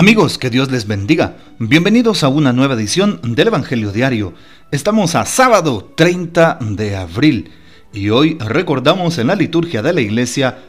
[0.00, 1.36] Amigos, que Dios les bendiga.
[1.58, 4.32] Bienvenidos a una nueva edición del Evangelio Diario.
[4.70, 7.50] Estamos a sábado 30 de abril
[7.92, 10.60] y hoy recordamos en la liturgia de la iglesia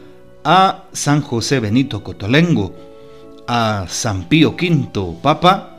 [0.44, 2.76] a San José Benito Cotolengo,
[3.48, 5.78] a San Pío V Papa,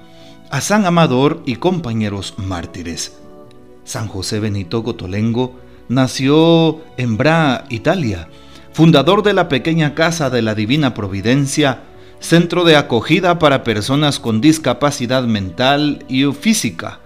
[0.51, 3.19] a San Amador y compañeros mártires.
[3.85, 8.29] San José Benito Cotolengo nació en Bra, Italia,
[8.73, 11.83] fundador de la pequeña casa de la Divina Providencia,
[12.23, 17.01] centro de acogida para personas con discapacidad mental y física.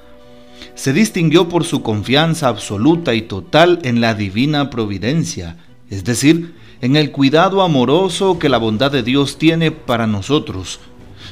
[0.75, 5.57] Se distinguió por su confianza absoluta y total en la divina providencia,
[5.89, 10.81] es decir, en el cuidado amoroso que la bondad de Dios tiene para nosotros.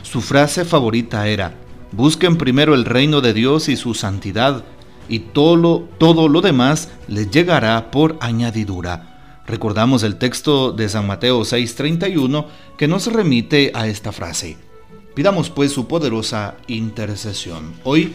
[0.02, 1.55] Su frase favorita era,
[1.93, 4.65] busquen primero el reino de Dios y su santidad,
[5.10, 5.57] y todo
[6.29, 9.13] lo, demás les llegará por añadidura.
[9.46, 12.46] Recordamos el texto de San Mateo 6:31
[12.78, 14.56] que nos remite a esta frase.
[15.14, 17.74] Pidamos pues su poderosa intercesión.
[17.84, 18.14] Hoy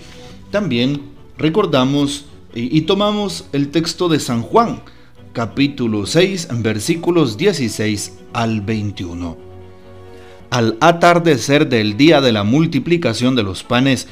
[0.52, 1.02] también
[1.38, 4.82] recordamos y, tomamos el texto de San Juan,
[5.34, 9.38] capítulo 6, versículos 16 al 21.
[10.50, 14.08] Al atardecer del día de la multiplicación de los panes,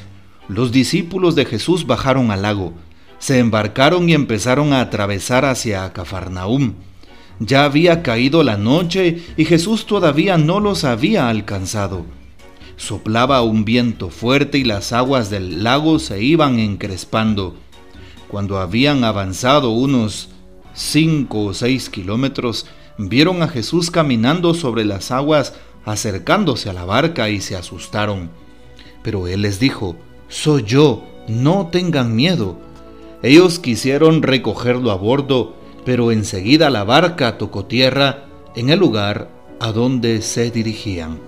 [0.46, 2.74] los discípulos de Jesús bajaron al lago,
[3.18, 6.74] se embarcaron y empezaron a atravesar hacia Cafarnaúm.
[7.40, 12.04] Ya había caído la noche y Jesús todavía no los había alcanzado.
[12.76, 17.54] Soplaba un viento fuerte y las aguas del lago se iban encrespando.
[18.28, 20.30] Cuando habían avanzado unos
[20.74, 22.66] cinco o seis kilómetros,
[22.98, 28.30] vieron a Jesús caminando sobre las aguas acercándose a la barca y se asustaron.
[29.02, 29.96] Pero él les dijo,
[30.28, 32.58] Soy yo, no tengan miedo.
[33.22, 35.56] Ellos quisieron recogerlo a bordo,
[35.88, 41.18] pero enseguida la barca tocó tierra en el lugar a donde se dirigían.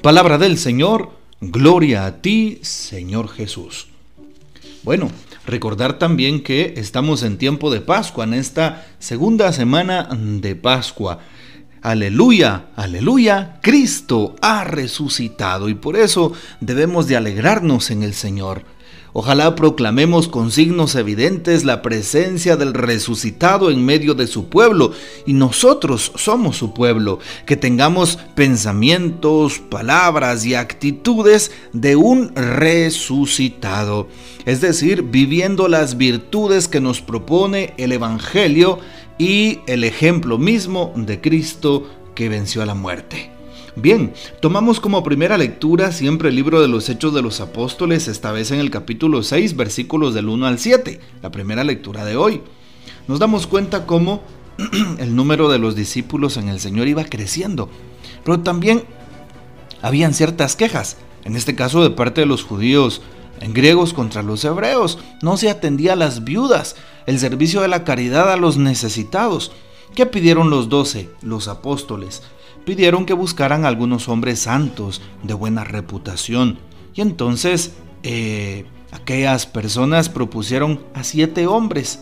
[0.00, 1.10] Palabra del Señor,
[1.40, 3.88] gloria a ti, Señor Jesús.
[4.84, 5.10] Bueno,
[5.44, 11.18] recordar también que estamos en tiempo de Pascua, en esta segunda semana de Pascua.
[11.82, 18.75] Aleluya, aleluya, Cristo ha resucitado y por eso debemos de alegrarnos en el Señor.
[19.18, 24.92] Ojalá proclamemos con signos evidentes la presencia del resucitado en medio de su pueblo
[25.24, 34.06] y nosotros somos su pueblo, que tengamos pensamientos, palabras y actitudes de un resucitado,
[34.44, 38.80] es decir, viviendo las virtudes que nos propone el Evangelio
[39.16, 43.35] y el ejemplo mismo de Cristo que venció a la muerte.
[43.78, 48.32] Bien, tomamos como primera lectura siempre el libro de los Hechos de los Apóstoles, esta
[48.32, 52.40] vez en el capítulo 6, versículos del 1 al 7, la primera lectura de hoy.
[53.06, 54.22] Nos damos cuenta cómo
[54.98, 57.68] el número de los discípulos en el Señor iba creciendo,
[58.24, 58.82] pero también
[59.82, 63.02] habían ciertas quejas, en este caso de parte de los judíos
[63.42, 64.98] en griegos contra los hebreos.
[65.20, 69.52] No se atendía a las viudas, el servicio de la caridad a los necesitados.
[69.94, 72.22] ¿Qué pidieron los doce, los apóstoles?
[72.66, 76.58] Pidieron que buscaran algunos hombres santos de buena reputación.
[76.94, 82.00] Y entonces eh, aquellas personas propusieron a siete hombres,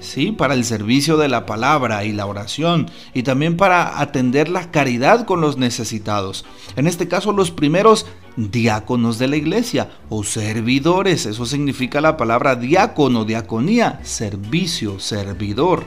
[0.00, 0.30] ¿sí?
[0.30, 5.24] Para el servicio de la palabra y la oración y también para atender la caridad
[5.24, 6.44] con los necesitados.
[6.76, 8.04] En este caso, los primeros
[8.36, 15.86] diáconos de la iglesia o servidores, eso significa la palabra diácono, diaconía, servicio, servidor.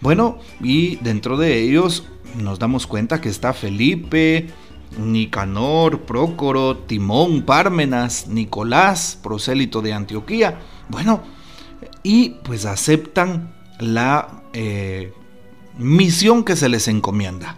[0.00, 2.04] Bueno, y dentro de ellos
[2.36, 4.48] nos damos cuenta que está Felipe,
[4.98, 10.60] Nicanor, Prócoro, Timón, Pármenas, Nicolás, prosélito de Antioquía.
[10.88, 11.22] Bueno,
[12.02, 15.12] y pues aceptan la eh,
[15.78, 17.56] misión que se les encomienda.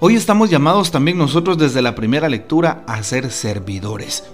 [0.00, 4.24] Hoy estamos llamados también nosotros desde la primera lectura a ser servidores.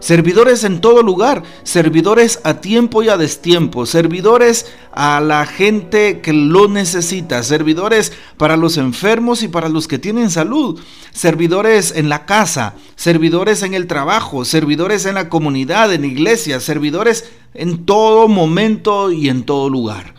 [0.00, 6.32] Servidores en todo lugar, servidores a tiempo y a destiempo, servidores a la gente que
[6.32, 10.78] lo necesita, servidores para los enfermos y para los que tienen salud,
[11.12, 17.30] servidores en la casa, servidores en el trabajo, servidores en la comunidad, en iglesia, servidores
[17.54, 20.14] en todo momento y en todo lugar.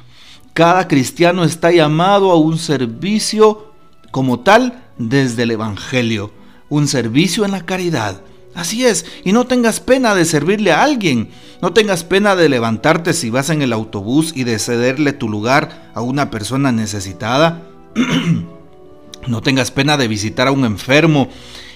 [0.54, 3.74] Cada cristiano está llamado a un servicio
[4.12, 6.32] como tal desde el Evangelio,
[6.70, 8.22] un servicio en la caridad
[8.56, 11.30] Así es, y no tengas pena de servirle a alguien,
[11.62, 15.92] no tengas pena de levantarte si vas en el autobús y de cederle tu lugar
[15.94, 17.62] a una persona necesitada.
[19.28, 21.30] no tengas pena de visitar a un enfermo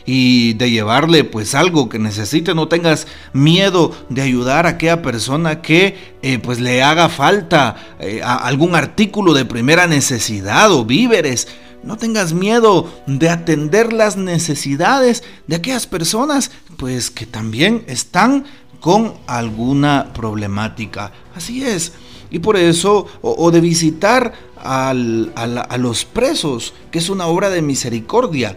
[0.06, 5.62] y de llevarle pues algo que necesite, no tengas miedo de ayudar a aquella persona
[5.62, 11.48] que eh, pues le haga falta eh, algún artículo de primera necesidad o víveres.
[11.84, 18.46] No tengas miedo de atender las necesidades de aquellas personas, pues que también están
[18.80, 21.12] con alguna problemática.
[21.36, 21.94] Así es.
[22.32, 28.56] Y por eso, o, de visitar a los presos, que es una obra de misericordia.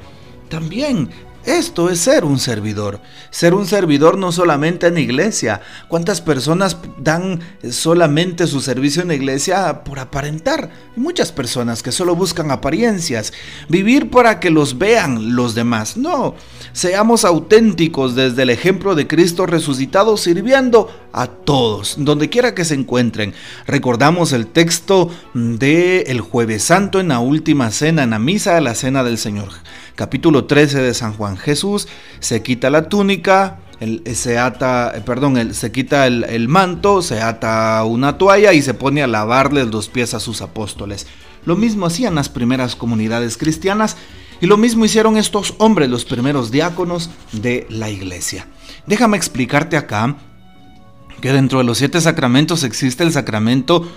[0.48, 1.08] También
[1.44, 3.00] esto es ser un servidor.
[3.30, 5.60] Ser un servidor no solamente en iglesia.
[5.88, 7.40] ¿Cuántas personas dan
[7.70, 10.70] solamente su servicio en iglesia por aparentar?
[10.94, 13.32] Muchas personas que solo buscan apariencias.
[13.68, 15.96] Vivir para que los vean los demás.
[15.96, 16.34] No,
[16.72, 22.74] seamos auténticos desde el ejemplo de Cristo resucitado sirviendo a todos, donde quiera que se
[22.74, 23.34] encuentren.
[23.66, 28.60] Recordamos el texto de el jueves santo en la última cena, en la misa de
[28.60, 29.48] la cena del Señor
[29.94, 31.36] capítulo 13 de San Juan.
[31.36, 31.88] Jesús
[32.20, 33.60] se quita la túnica,
[34.14, 39.06] se ata, perdón, se quita el, manto, se ata una toalla y se pone a
[39.06, 41.06] lavarle los pies a sus apóstoles.
[41.44, 43.96] Lo mismo hacían las primeras comunidades cristianas
[44.40, 48.46] y lo mismo hicieron estos hombres, los primeros diáconos de la iglesia.
[48.86, 50.16] Déjame explicarte acá
[51.20, 53.88] que dentro de los siete sacramentos existe el sacramento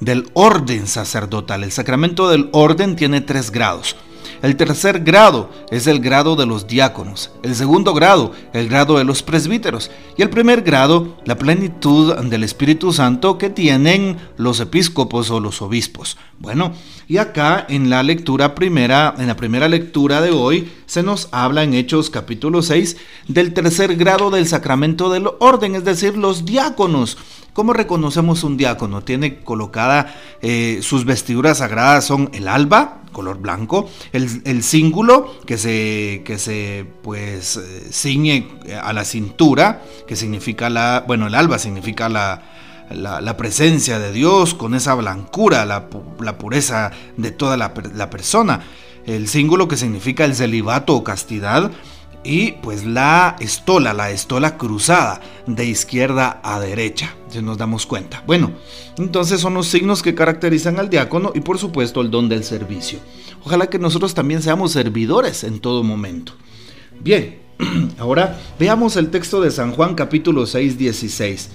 [0.00, 1.64] del orden sacerdotal.
[1.64, 3.96] El sacramento del orden tiene tres grados.
[4.42, 9.04] El tercer grado es el grado de los diáconos, el segundo grado, el grado de
[9.04, 15.30] los presbíteros, y el primer grado, la plenitud del Espíritu Santo que tienen los episcopos
[15.30, 16.16] o los obispos.
[16.38, 16.72] Bueno,
[17.06, 21.62] y acá en la lectura primera, en la primera lectura de hoy, se nos habla
[21.62, 22.96] en Hechos capítulo 6
[23.28, 27.18] del tercer grado del sacramento del orden, es decir, los diáconos.
[27.52, 29.02] ¿Cómo reconocemos un diácono?
[29.02, 35.58] Tiene colocada eh, sus vestiduras sagradas son el alba, color blanco, el, el cíngulo que
[35.58, 38.48] se, que se pues eh, ciñe
[38.82, 42.42] a la cintura, que significa la, bueno, el alba significa la,
[42.90, 45.88] la, presencia de Dios con esa blancura, la,
[46.38, 48.60] pureza de toda la, la persona.
[49.06, 51.70] El cíngulo que significa el celibato o castidad,
[52.22, 58.22] y pues la estola, la estola cruzada de izquierda a derecha, si nos damos cuenta.
[58.26, 58.52] Bueno,
[58.98, 62.98] entonces son los signos que caracterizan al diácono y por supuesto el don del servicio.
[63.44, 66.32] Ojalá que nosotros también seamos servidores en todo momento.
[67.00, 67.38] Bien,
[67.98, 71.50] ahora veamos el texto de San Juan capítulo 6, 16.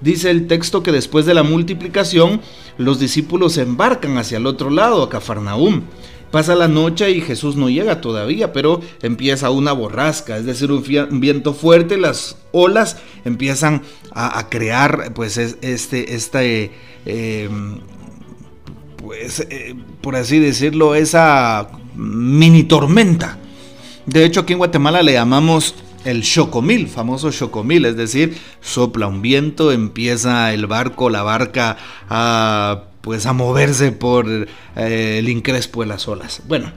[0.00, 2.40] Dice el texto que después de la multiplicación,
[2.76, 5.82] los discípulos embarcan hacia el otro lado, a Cafarnaúm.
[6.30, 11.20] Pasa la noche y Jesús no llega todavía, pero empieza una borrasca, es decir, un,
[11.20, 13.82] viento fuerte, las olas empiezan
[14.12, 16.72] a, crear, pues, este, este,
[17.06, 17.78] em,
[18.98, 23.38] pues, eh, por así decirlo, esa mini tormenta.
[24.04, 25.74] De hecho, aquí en Guatemala le llamamos
[26.04, 31.76] el chocomil, famoso chocomil, es decir, sopla un viento, empieza el barco, la barca
[32.08, 36.42] a pues a moverse por eh, el increspo de las olas.
[36.46, 36.72] Bueno,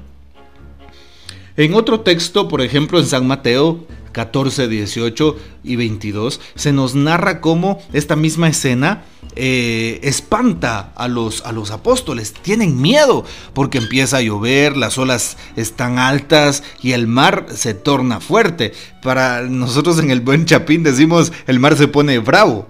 [1.58, 7.42] en otro texto, por ejemplo en San Mateo 14, 18 y 22, se nos narra
[7.42, 9.04] cómo esta misma escena
[9.36, 12.34] eh, espanta a los, a los apóstoles.
[12.34, 18.20] Tienen miedo porque empieza a llover, las olas están altas y el mar se torna
[18.20, 18.74] fuerte.
[19.02, 22.68] Para nosotros en el buen chapín decimos el mar se pone bravo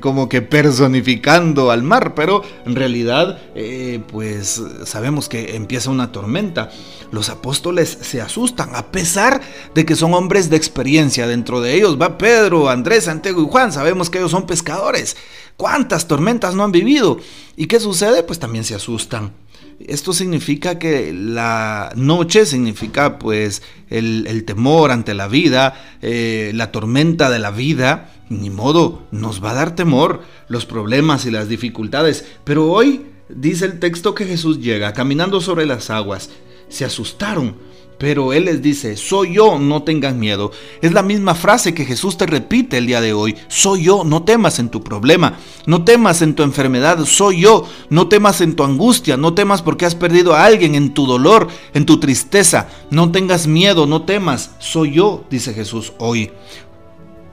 [0.00, 6.70] como que personificando al mar, pero en realidad eh, pues sabemos que empieza una tormenta.
[7.10, 9.40] Los apóstoles se asustan a pesar
[9.74, 11.26] de que son hombres de experiencia.
[11.26, 13.72] Dentro de ellos va Pedro, Andrés, Santiago y Juan.
[13.72, 15.16] Sabemos que ellos son pescadores.
[15.56, 17.18] ¿Cuántas tormentas no han vivido?
[17.56, 18.22] ¿Y qué sucede?
[18.22, 19.32] Pues también se asustan.
[19.80, 27.30] Esto significa que la noche significa pues el, temor ante la vida, eh, la tormenta
[27.30, 28.12] de la vida.
[28.28, 32.26] Ni modo, nos va a dar temor los problemas y las dificultades.
[32.44, 36.30] Pero hoy dice el texto que Jesús llega caminando sobre las aguas.
[36.68, 37.56] Se asustaron
[37.98, 40.52] pero Él les dice, soy yo, no tengan miedo.
[40.80, 43.36] Es la misma frase que Jesús te repite el día de hoy.
[43.48, 48.08] Soy yo, no temas en tu problema, no temas en tu enfermedad, soy yo, no
[48.08, 51.86] temas en tu angustia, no temas porque has perdido a alguien, en tu dolor, en
[51.86, 52.68] tu tristeza.
[52.90, 56.30] No tengas miedo, no temas, soy yo, dice Jesús hoy.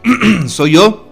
[0.48, 1.06] soy yo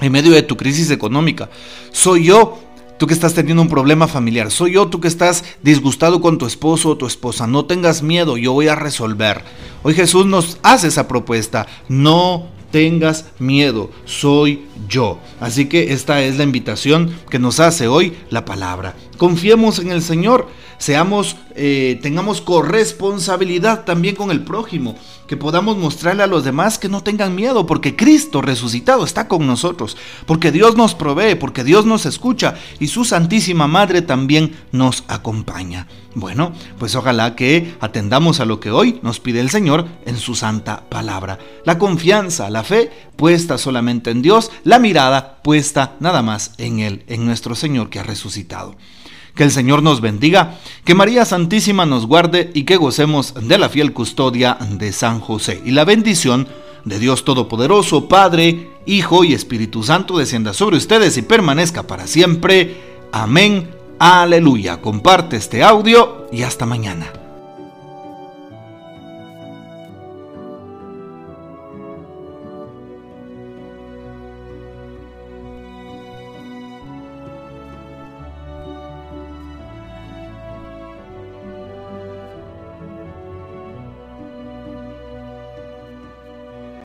[0.00, 1.50] en medio de tu crisis económica.
[1.90, 2.58] Soy yo
[2.98, 6.46] Tú que estás teniendo un problema familiar, soy yo, tú que estás disgustado con tu
[6.46, 9.44] esposo o tu esposa, no tengas miedo, yo voy a resolver.
[9.84, 15.18] Hoy Jesús nos hace esa propuesta, no tengas miedo, soy yo.
[15.40, 18.94] Así que esta es la invitación que nos hace hoy la palabra.
[19.16, 24.94] Confiemos en el Señor, seamos, eh, tengamos corresponsabilidad también con el prójimo,
[25.26, 29.46] que podamos mostrarle a los demás que no tengan miedo, porque Cristo resucitado está con
[29.46, 35.04] nosotros, porque Dios nos provee, porque Dios nos escucha y su Santísima Madre también nos
[35.08, 35.86] acompaña.
[36.14, 40.34] Bueno, pues ojalá que atendamos a lo que hoy nos pide el Señor en su
[40.34, 41.38] santa palabra.
[41.64, 47.02] La confianza, la fe puesta solamente en Dios, la mirada puesta nada más en Él,
[47.06, 48.76] en nuestro Señor que ha resucitado.
[49.34, 53.70] Que el Señor nos bendiga, que María Santísima nos guarde y que gocemos de la
[53.70, 55.62] fiel custodia de San José.
[55.64, 56.48] Y la bendición
[56.84, 62.76] de Dios Todopoderoso, Padre, Hijo y Espíritu Santo descienda sobre ustedes y permanezca para siempre.
[63.10, 63.70] Amén.
[63.98, 64.82] Aleluya.
[64.82, 67.27] Comparte este audio y hasta mañana.